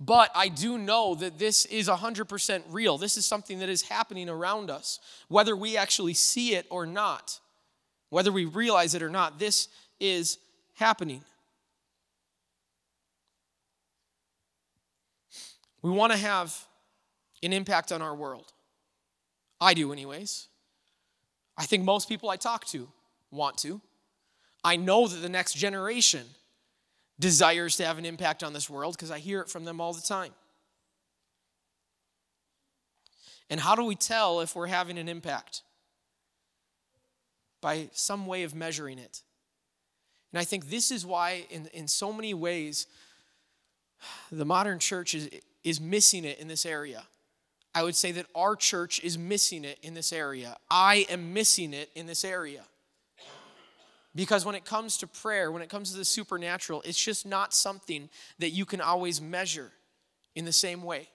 [0.00, 2.98] But I do know that this is 100% real.
[2.98, 7.38] This is something that is happening around us, whether we actually see it or not,
[8.10, 9.38] whether we realize it or not.
[9.38, 9.68] This
[10.00, 10.38] is
[10.74, 11.22] happening.
[15.84, 16.58] We want to have
[17.42, 18.54] an impact on our world.
[19.60, 20.48] I do, anyways.
[21.58, 22.88] I think most people I talk to
[23.30, 23.82] want to.
[24.64, 26.22] I know that the next generation
[27.20, 29.92] desires to have an impact on this world because I hear it from them all
[29.92, 30.32] the time.
[33.50, 35.60] And how do we tell if we're having an impact?
[37.60, 39.20] By some way of measuring it.
[40.32, 42.86] And I think this is why, in, in so many ways,
[44.32, 45.28] the modern church is,
[45.64, 47.02] is missing it in this area.
[47.74, 50.56] I would say that our church is missing it in this area.
[50.70, 52.62] I am missing it in this area.
[54.14, 57.52] Because when it comes to prayer, when it comes to the supernatural, it's just not
[57.52, 59.72] something that you can always measure
[60.36, 61.08] in the same way.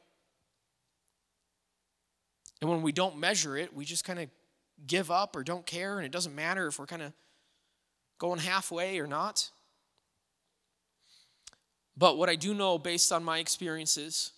[2.59, 4.27] And when we don't measure it, we just kind of
[4.85, 7.13] give up or don't care, and it doesn't matter if we're kind of
[8.17, 9.49] going halfway or not.
[11.95, 14.33] But what I do know based on my experiences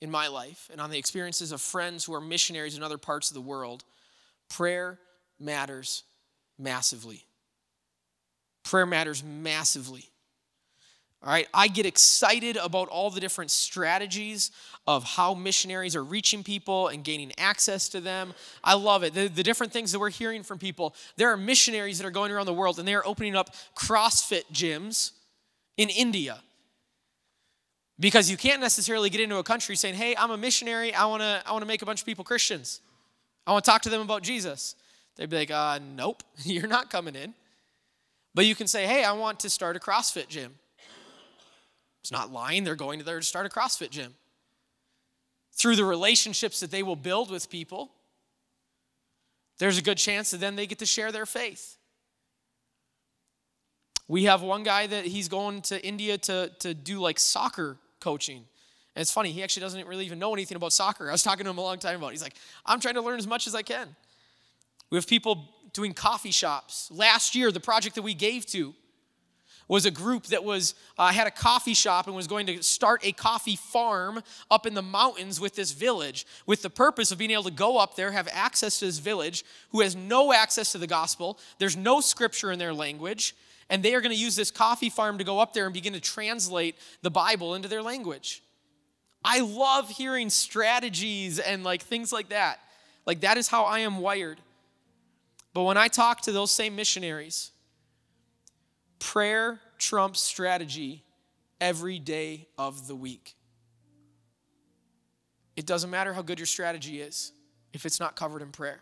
[0.00, 3.30] in my life and on the experiences of friends who are missionaries in other parts
[3.30, 3.84] of the world,
[4.48, 4.98] prayer
[5.40, 6.02] matters
[6.58, 7.24] massively.
[8.64, 10.04] Prayer matters massively.
[11.22, 14.50] All right, I get excited about all the different strategies
[14.86, 18.34] of how missionaries are reaching people and gaining access to them.
[18.62, 19.14] I love it.
[19.14, 20.94] The, the, different things that we're hearing from people.
[21.16, 24.44] There are missionaries that are going around the world and they are opening up CrossFit
[24.52, 25.12] gyms
[25.76, 26.40] in India.
[27.98, 30.94] Because you can't necessarily get into a country saying, hey, I'm a missionary.
[30.94, 32.80] I want to I wanna make a bunch of people Christians.
[33.46, 34.74] I want to talk to them about Jesus.
[35.16, 37.32] They'd be like, uh, nope, you're not coming in.
[38.34, 40.54] But you can say, hey, I want to start a CrossFit gym.
[42.02, 42.64] It's not lying.
[42.64, 44.14] They're going there to start a CrossFit gym.
[45.54, 47.90] Through the relationships that they will build with people,
[49.58, 51.78] there's a good chance that then they get to share their faith.
[54.06, 58.44] We have one guy that he's going to India to, to do like soccer coaching.
[58.94, 61.08] And it's funny, he actually doesn't really even know anything about soccer.
[61.08, 63.18] I was talking to him a long time about He's like, I'm trying to learn
[63.18, 63.96] as much as I can.
[64.90, 66.88] We have people doing coffee shops.
[66.94, 68.72] Last year, the project that we gave to
[69.66, 73.04] was a group that was uh, had a coffee shop and was going to start
[73.04, 77.32] a coffee farm up in the mountains with this village with the purpose of being
[77.32, 80.78] able to go up there have access to this village who has no access to
[80.78, 83.34] the gospel there's no scripture in their language
[83.68, 85.92] and they are going to use this coffee farm to go up there and begin
[85.94, 88.42] to translate the Bible into their language.
[89.24, 92.60] I love hearing strategies and like things like that.
[93.06, 94.40] Like that is how I am wired.
[95.52, 97.50] But when I talk to those same missionaries,
[99.00, 101.02] prayer trumps strategy
[101.60, 103.34] every day of the week.
[105.56, 107.32] It doesn't matter how good your strategy is
[107.72, 108.80] if it's not covered in prayer.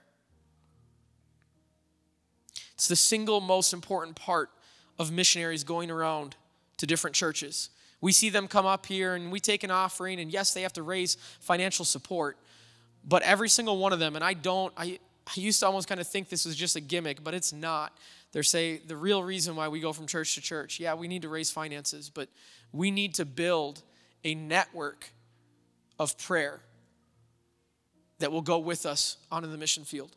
[2.75, 4.51] It's the single most important part
[4.99, 6.37] of missionaries going around
[6.79, 7.71] to different churches.
[8.01, 10.73] We see them come up here and we take an offering, and yes, they have
[10.75, 12.37] to raise financial support,
[13.07, 16.01] but every single one of them, and I don't, I, I used to almost kind
[16.01, 17.97] of think this was just a gimmick, but it's not.
[18.33, 21.23] They say the real reason why we go from church to church, yeah, we need
[21.23, 22.29] to raise finances, but
[22.73, 23.83] we need to build
[24.25, 25.11] a network
[25.99, 26.61] of prayer
[28.19, 30.15] that will go with us onto the mission field.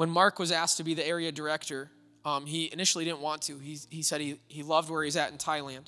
[0.00, 1.90] When Mark was asked to be the area director,
[2.24, 3.58] um, he initially didn't want to.
[3.58, 5.82] He, he said he, he loved where he's at in Thailand.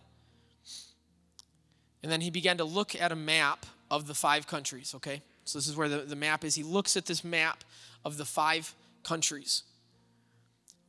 [2.03, 5.23] And then he began to look at a map of the five countries, okay?
[5.47, 6.55] So this is where the, the map is.
[6.55, 7.65] He looks at this map
[8.05, 9.63] of the five countries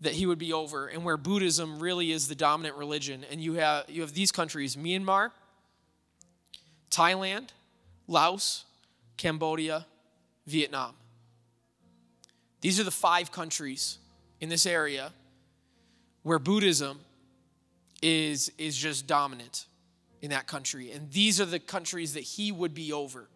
[0.01, 3.23] that he would be over and where Buddhism really is the dominant religion.
[3.31, 5.31] And you have, you have these countries Myanmar,
[6.91, 7.51] Thailand,
[8.05, 8.65] Laos,
[9.15, 9.85] Cambodia,
[10.45, 10.95] Vietnam.
[12.63, 13.97] These are the five countries
[14.39, 15.11] in this area
[16.23, 16.97] where Buddhism
[18.01, 19.65] is, is just dominant
[20.21, 20.89] in that country.
[20.93, 23.27] And these are the countries that he would be over.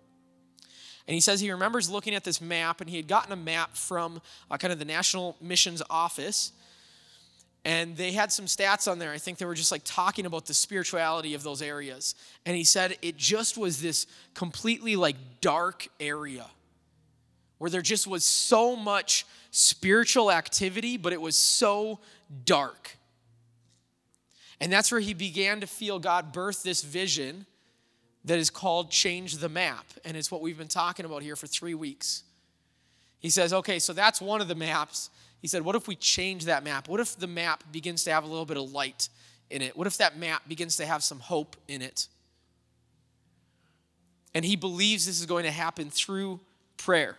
[1.10, 3.76] And he says he remembers looking at this map, and he had gotten a map
[3.76, 6.54] from uh, kind of the National Missions Office.
[7.66, 9.12] And they had some stats on there.
[9.12, 12.16] I think they were just like talking about the spirituality of those areas.
[12.46, 16.46] And he said it just was this completely like dark area
[17.58, 22.00] where there just was so much spiritual activity, but it was so
[22.46, 22.98] dark.
[24.60, 27.46] And that's where he began to feel God birth this vision
[28.26, 29.86] that is called Change the Map.
[30.04, 32.24] And it's what we've been talking about here for three weeks.
[33.20, 35.10] He says, okay, so that's one of the maps.
[35.42, 36.88] He said, what if we change that map?
[36.90, 39.10] What if the map begins to have a little bit of light
[39.50, 39.76] in it?
[39.78, 42.08] What if that map begins to have some hope in it?
[44.36, 46.40] And he believes this is going to happen through
[46.78, 47.18] prayer.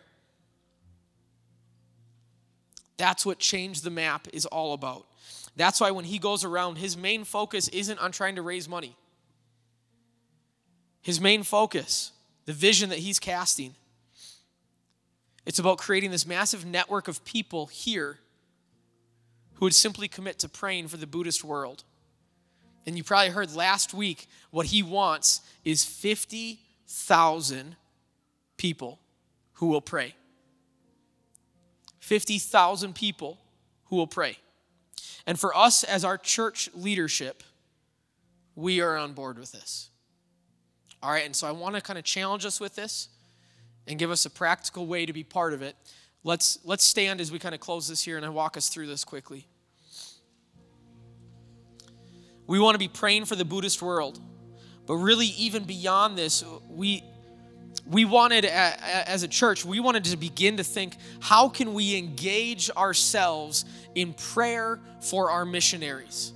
[2.98, 5.06] That's what Change the Map is all about.
[5.56, 8.96] That's why when he goes around, his main focus isn't on trying to raise money.
[11.00, 12.12] His main focus,
[12.44, 13.74] the vision that he's casting,
[15.46, 18.18] it's about creating this massive network of people here
[19.54, 21.82] who would simply commit to praying for the Buddhist world.
[22.84, 27.76] And you probably heard last week what he wants is 50,000
[28.56, 28.98] people
[29.54, 30.14] who will pray.
[32.08, 33.36] 50,000 people
[33.86, 34.38] who will pray.
[35.26, 37.42] And for us as our church leadership,
[38.56, 39.90] we are on board with this.
[41.02, 43.10] All right, and so I want to kind of challenge us with this
[43.86, 45.76] and give us a practical way to be part of it.
[46.24, 48.86] Let's let's stand as we kind of close this here and I walk us through
[48.86, 49.46] this quickly.
[52.46, 54.18] We want to be praying for the Buddhist world.
[54.86, 57.04] But really even beyond this, we
[57.90, 62.70] we wanted as a church we wanted to begin to think how can we engage
[62.72, 63.64] ourselves
[63.94, 66.32] in prayer for our missionaries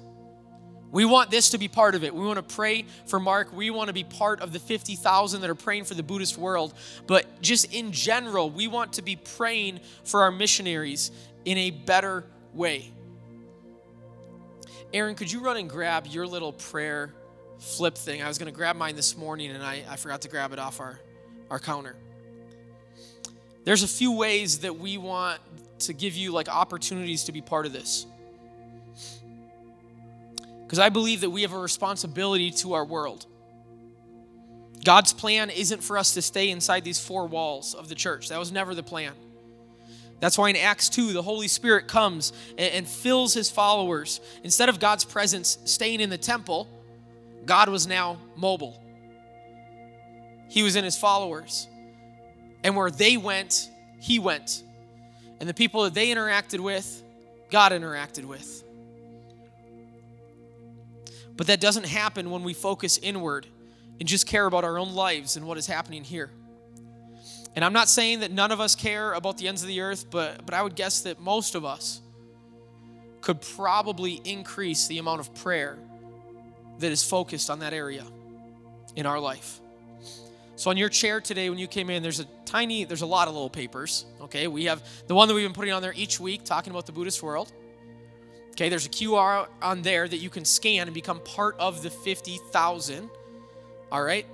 [0.91, 2.15] we want this to be part of it.
[2.15, 3.51] We want to pray for Mark.
[3.57, 6.75] We want to be part of the 50,000 that are praying for the Buddhist world.
[7.07, 11.11] But just in general, we want to be praying for our missionaries
[11.47, 12.93] in a better way.
[14.93, 17.15] Aaron, could you run and grab your little prayer
[17.59, 18.23] flip thing?
[18.23, 20.59] I was going to grab mine this morning and I, I forgot to grab it
[20.59, 21.01] off our
[21.53, 21.95] our counter.
[23.65, 25.39] There's a few ways that we want
[25.81, 28.07] to give you like opportunities to be part of this.
[30.63, 33.27] Because I believe that we have a responsibility to our world.
[34.83, 38.31] God's plan isn't for us to stay inside these four walls of the church.
[38.31, 39.13] That was never the plan.
[40.21, 44.23] That's why in Acts 2, the Holy Spirit comes and, fills his followers.
[44.43, 46.67] Instead of God's presence staying in the temple,
[47.45, 48.82] God was now mobile
[50.53, 51.67] he was in his followers.
[52.63, 54.63] And where they went, he went.
[55.41, 57.03] And the people that they interacted with,
[57.51, 58.63] God interacted with.
[61.39, 63.47] But that doesn't happen when we focus inward
[63.99, 66.31] and just care about our own lives and what is happening here.
[67.57, 70.05] And I'm not saying that none of us care about the ends of the earth,
[70.11, 72.03] but, but I would guess that most of us
[73.23, 75.79] could probably increase the amount of prayer
[76.79, 78.05] that is focused on that area
[78.97, 79.61] in our life.
[80.63, 83.27] So on your chair today, when you came in, there's a tiny, there's a lot
[83.27, 84.07] of little papers.
[84.21, 86.87] Okay, we have the one that we've been putting on there each week, talking about
[86.87, 87.51] the Buddhist world.
[88.53, 91.91] Okay, there's a QR on there that you can scan and become part of the
[91.91, 93.11] 50,000.
[93.91, 94.25] All right,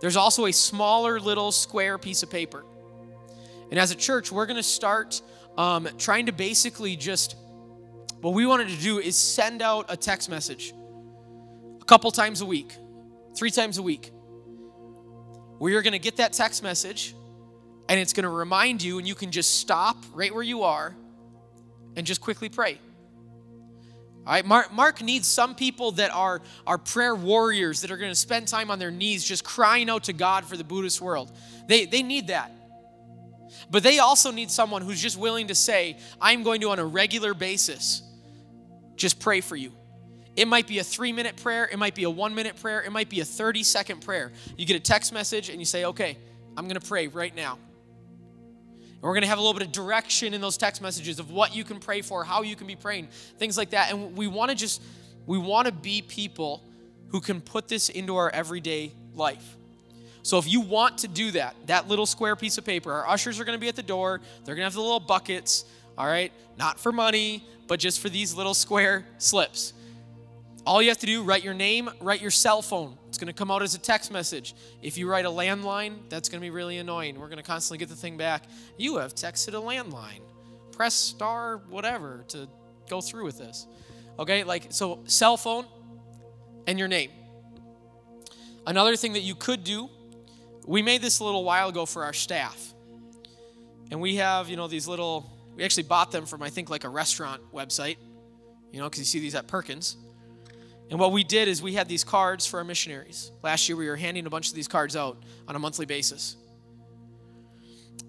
[0.00, 2.62] there's also a smaller little square piece of paper.
[3.72, 5.20] And as a church, we're going to start
[5.58, 7.34] um, trying to basically just
[8.20, 10.74] what we wanted to do is send out a text message
[11.80, 12.72] a couple times a week,
[13.34, 14.11] three times a week
[15.62, 17.14] where you're going to get that text message
[17.88, 20.92] and it's going to remind you, and you can just stop right where you are
[21.96, 22.80] and just quickly pray.
[24.26, 28.10] All right, Mark, Mark needs some people that are, are prayer warriors that are going
[28.10, 31.30] to spend time on their knees just crying out to God for the Buddhist world.
[31.68, 32.50] They, they need that.
[33.70, 36.84] But they also need someone who's just willing to say, I'm going to, on a
[36.84, 38.02] regular basis,
[38.96, 39.70] just pray for you.
[40.36, 42.90] It might be a three minute prayer, it might be a one minute prayer, it
[42.90, 44.32] might be a 30 second prayer.
[44.56, 46.16] You get a text message and you say, okay,
[46.56, 47.58] I'm gonna pray right now.
[48.76, 51.54] And we're gonna have a little bit of direction in those text messages of what
[51.54, 53.08] you can pray for, how you can be praying,
[53.38, 53.90] things like that.
[53.92, 54.80] And we wanna just,
[55.26, 56.62] we wanna be people
[57.08, 59.56] who can put this into our everyday life.
[60.22, 63.38] So if you want to do that, that little square piece of paper, our ushers
[63.40, 64.20] are going to be at the door.
[64.44, 65.64] They're going to have the little buckets,
[65.98, 66.30] all right?
[66.56, 69.72] Not for money, but just for these little square slips.
[70.64, 72.96] All you have to do, write your name, write your cell phone.
[73.08, 74.54] It's going to come out as a text message.
[74.80, 77.18] If you write a landline, that's going to be really annoying.
[77.18, 78.44] We're going to constantly get the thing back.
[78.78, 80.20] You have texted a landline.
[80.70, 82.48] Press star whatever to
[82.88, 83.66] go through with this.
[84.20, 84.44] Okay?
[84.44, 85.66] Like so cell phone
[86.68, 87.10] and your name.
[88.64, 89.90] Another thing that you could do,
[90.64, 92.72] we made this a little while ago for our staff.
[93.90, 96.84] And we have, you know, these little we actually bought them from I think like
[96.84, 97.96] a restaurant website.
[98.72, 99.96] You know, cuz you see these at Perkins
[100.92, 103.32] and what we did is we had these cards for our missionaries.
[103.42, 105.16] Last year, we were handing a bunch of these cards out
[105.48, 106.36] on a monthly basis.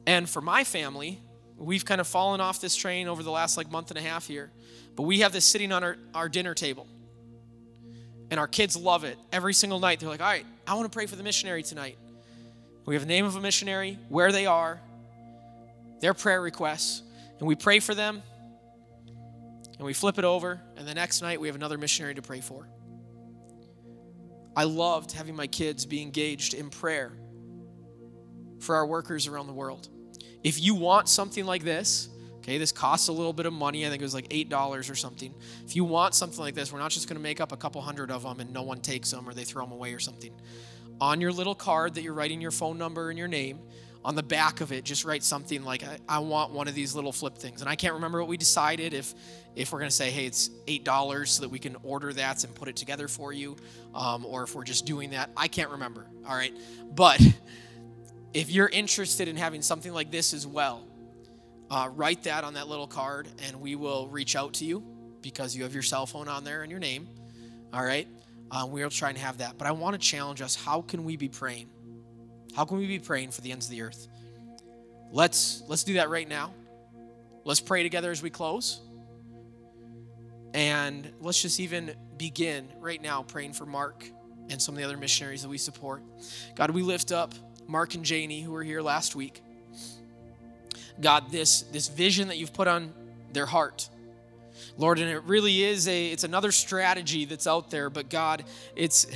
[0.06, 1.18] And for my family,
[1.56, 4.28] we've kind of fallen off this train over the last like month and a half
[4.28, 4.52] here,
[4.98, 6.86] but we have this sitting on our, our dinner table.
[8.30, 9.18] And our kids love it.
[9.32, 11.98] Every single night, they're like, all right, I want to pray for the missionary tonight.
[12.86, 14.82] We have the name of a missionary, where they are,
[16.02, 17.02] their prayer requests,
[17.40, 18.22] and we pray for them
[19.84, 22.40] and we flip it over, and the next night we have another missionary to pray
[22.40, 22.70] for.
[24.56, 27.12] I loved having my kids be engaged in prayer
[28.62, 29.90] for our workers around the world.
[30.42, 32.08] If you want something like this,
[32.38, 33.86] okay, this costs a little bit of money.
[33.86, 35.34] I think it was like $8 or something.
[35.66, 37.82] If you want something like this, we're not just going to make up a couple
[37.82, 40.32] hundred of them and no one takes them or they throw them away or something.
[41.02, 43.60] On your little card that you're writing your phone number and your name,
[44.06, 46.94] on the back of it, just write something like, I, I want one of these
[46.96, 47.62] little flip things.
[47.62, 49.14] And I can't remember what we decided if
[49.56, 52.56] if we're going to say, hey, it's $8 so that we can order that and
[52.56, 53.56] put it together for you,
[53.94, 55.30] um, or if we're just doing that.
[55.38, 56.08] I can't remember.
[56.28, 56.54] All right.
[56.96, 57.22] But
[58.34, 60.84] if you're interested in having something like this as well,
[61.70, 64.84] uh, write that on that little card and we will reach out to you
[65.22, 67.08] because you have your cell phone on there and your name.
[67.72, 68.08] All right.
[68.50, 69.58] Um, we'll try and have that.
[69.60, 71.70] But I want to challenge us how can we be praying?
[72.54, 74.08] How can we be praying for the ends of the earth?
[75.12, 76.54] Let's let's do that right now.
[77.46, 78.80] Let's pray together as we close.
[80.54, 84.08] And let's just even begin right now praying for Mark
[84.50, 86.04] and some of the other missionaries that we support.
[86.56, 87.34] God, we lift up
[87.68, 89.42] Mark and Janie who were here last week.
[91.02, 92.94] God, this this vision that you've put on
[93.34, 93.90] their heart.
[94.78, 98.44] Lord, and it really is a it's another strategy that's out there, but God,
[98.76, 99.08] it's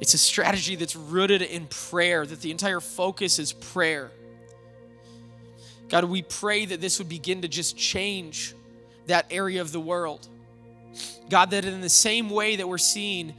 [0.00, 4.10] it's a strategy that's rooted in prayer, that the entire focus is prayer.
[5.88, 8.54] God, we pray that this would begin to just change
[9.06, 10.26] that area of the world.
[11.28, 13.34] God, that in the same way that we're seeing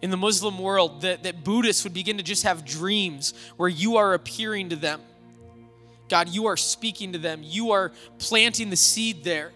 [0.00, 3.96] in the Muslim world, that, that Buddhists would begin to just have dreams where you
[3.96, 5.00] are appearing to them.
[6.08, 9.52] God, you are speaking to them, you are planting the seed there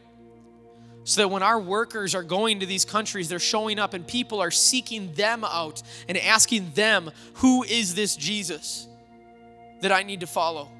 [1.05, 4.41] so that when our workers are going to these countries, they're showing up and people
[4.41, 8.89] are seeking them out and asking them, Who is this Jesus
[9.83, 10.71] that I need to follow?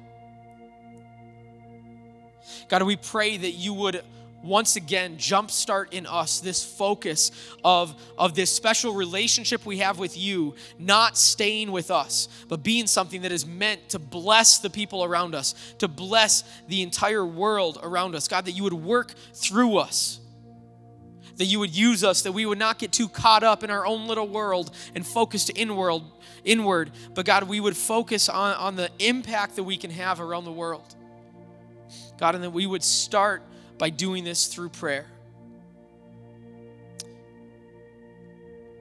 [2.67, 4.01] God, we pray that you would
[4.45, 7.31] once again jumpstart in us this focus
[7.63, 12.87] of, of this special relationship we have with you, not staying with us, but being
[12.87, 17.79] something that is meant to bless the people around us, to bless the entire world
[17.81, 18.27] around us.
[18.27, 20.19] God, that you would work through us.
[21.37, 23.85] That you would use us, that we would not get too caught up in our
[23.85, 26.01] own little world and focused inward,
[26.45, 26.91] inward.
[27.13, 30.53] But God, we would focus on, on the impact that we can have around the
[30.53, 30.95] world.
[32.17, 33.43] God, and that we would start
[33.77, 35.05] by doing this through prayer.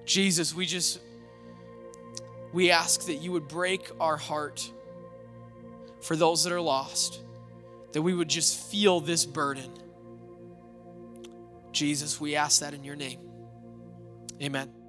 [0.05, 1.01] Jesus, we just
[2.53, 4.70] we ask that you would break our heart
[6.03, 7.20] for those that are lost,
[7.92, 9.70] that we would just feel this burden.
[11.72, 13.18] Jesus, we ask that in your name.
[14.40, 14.84] Amen.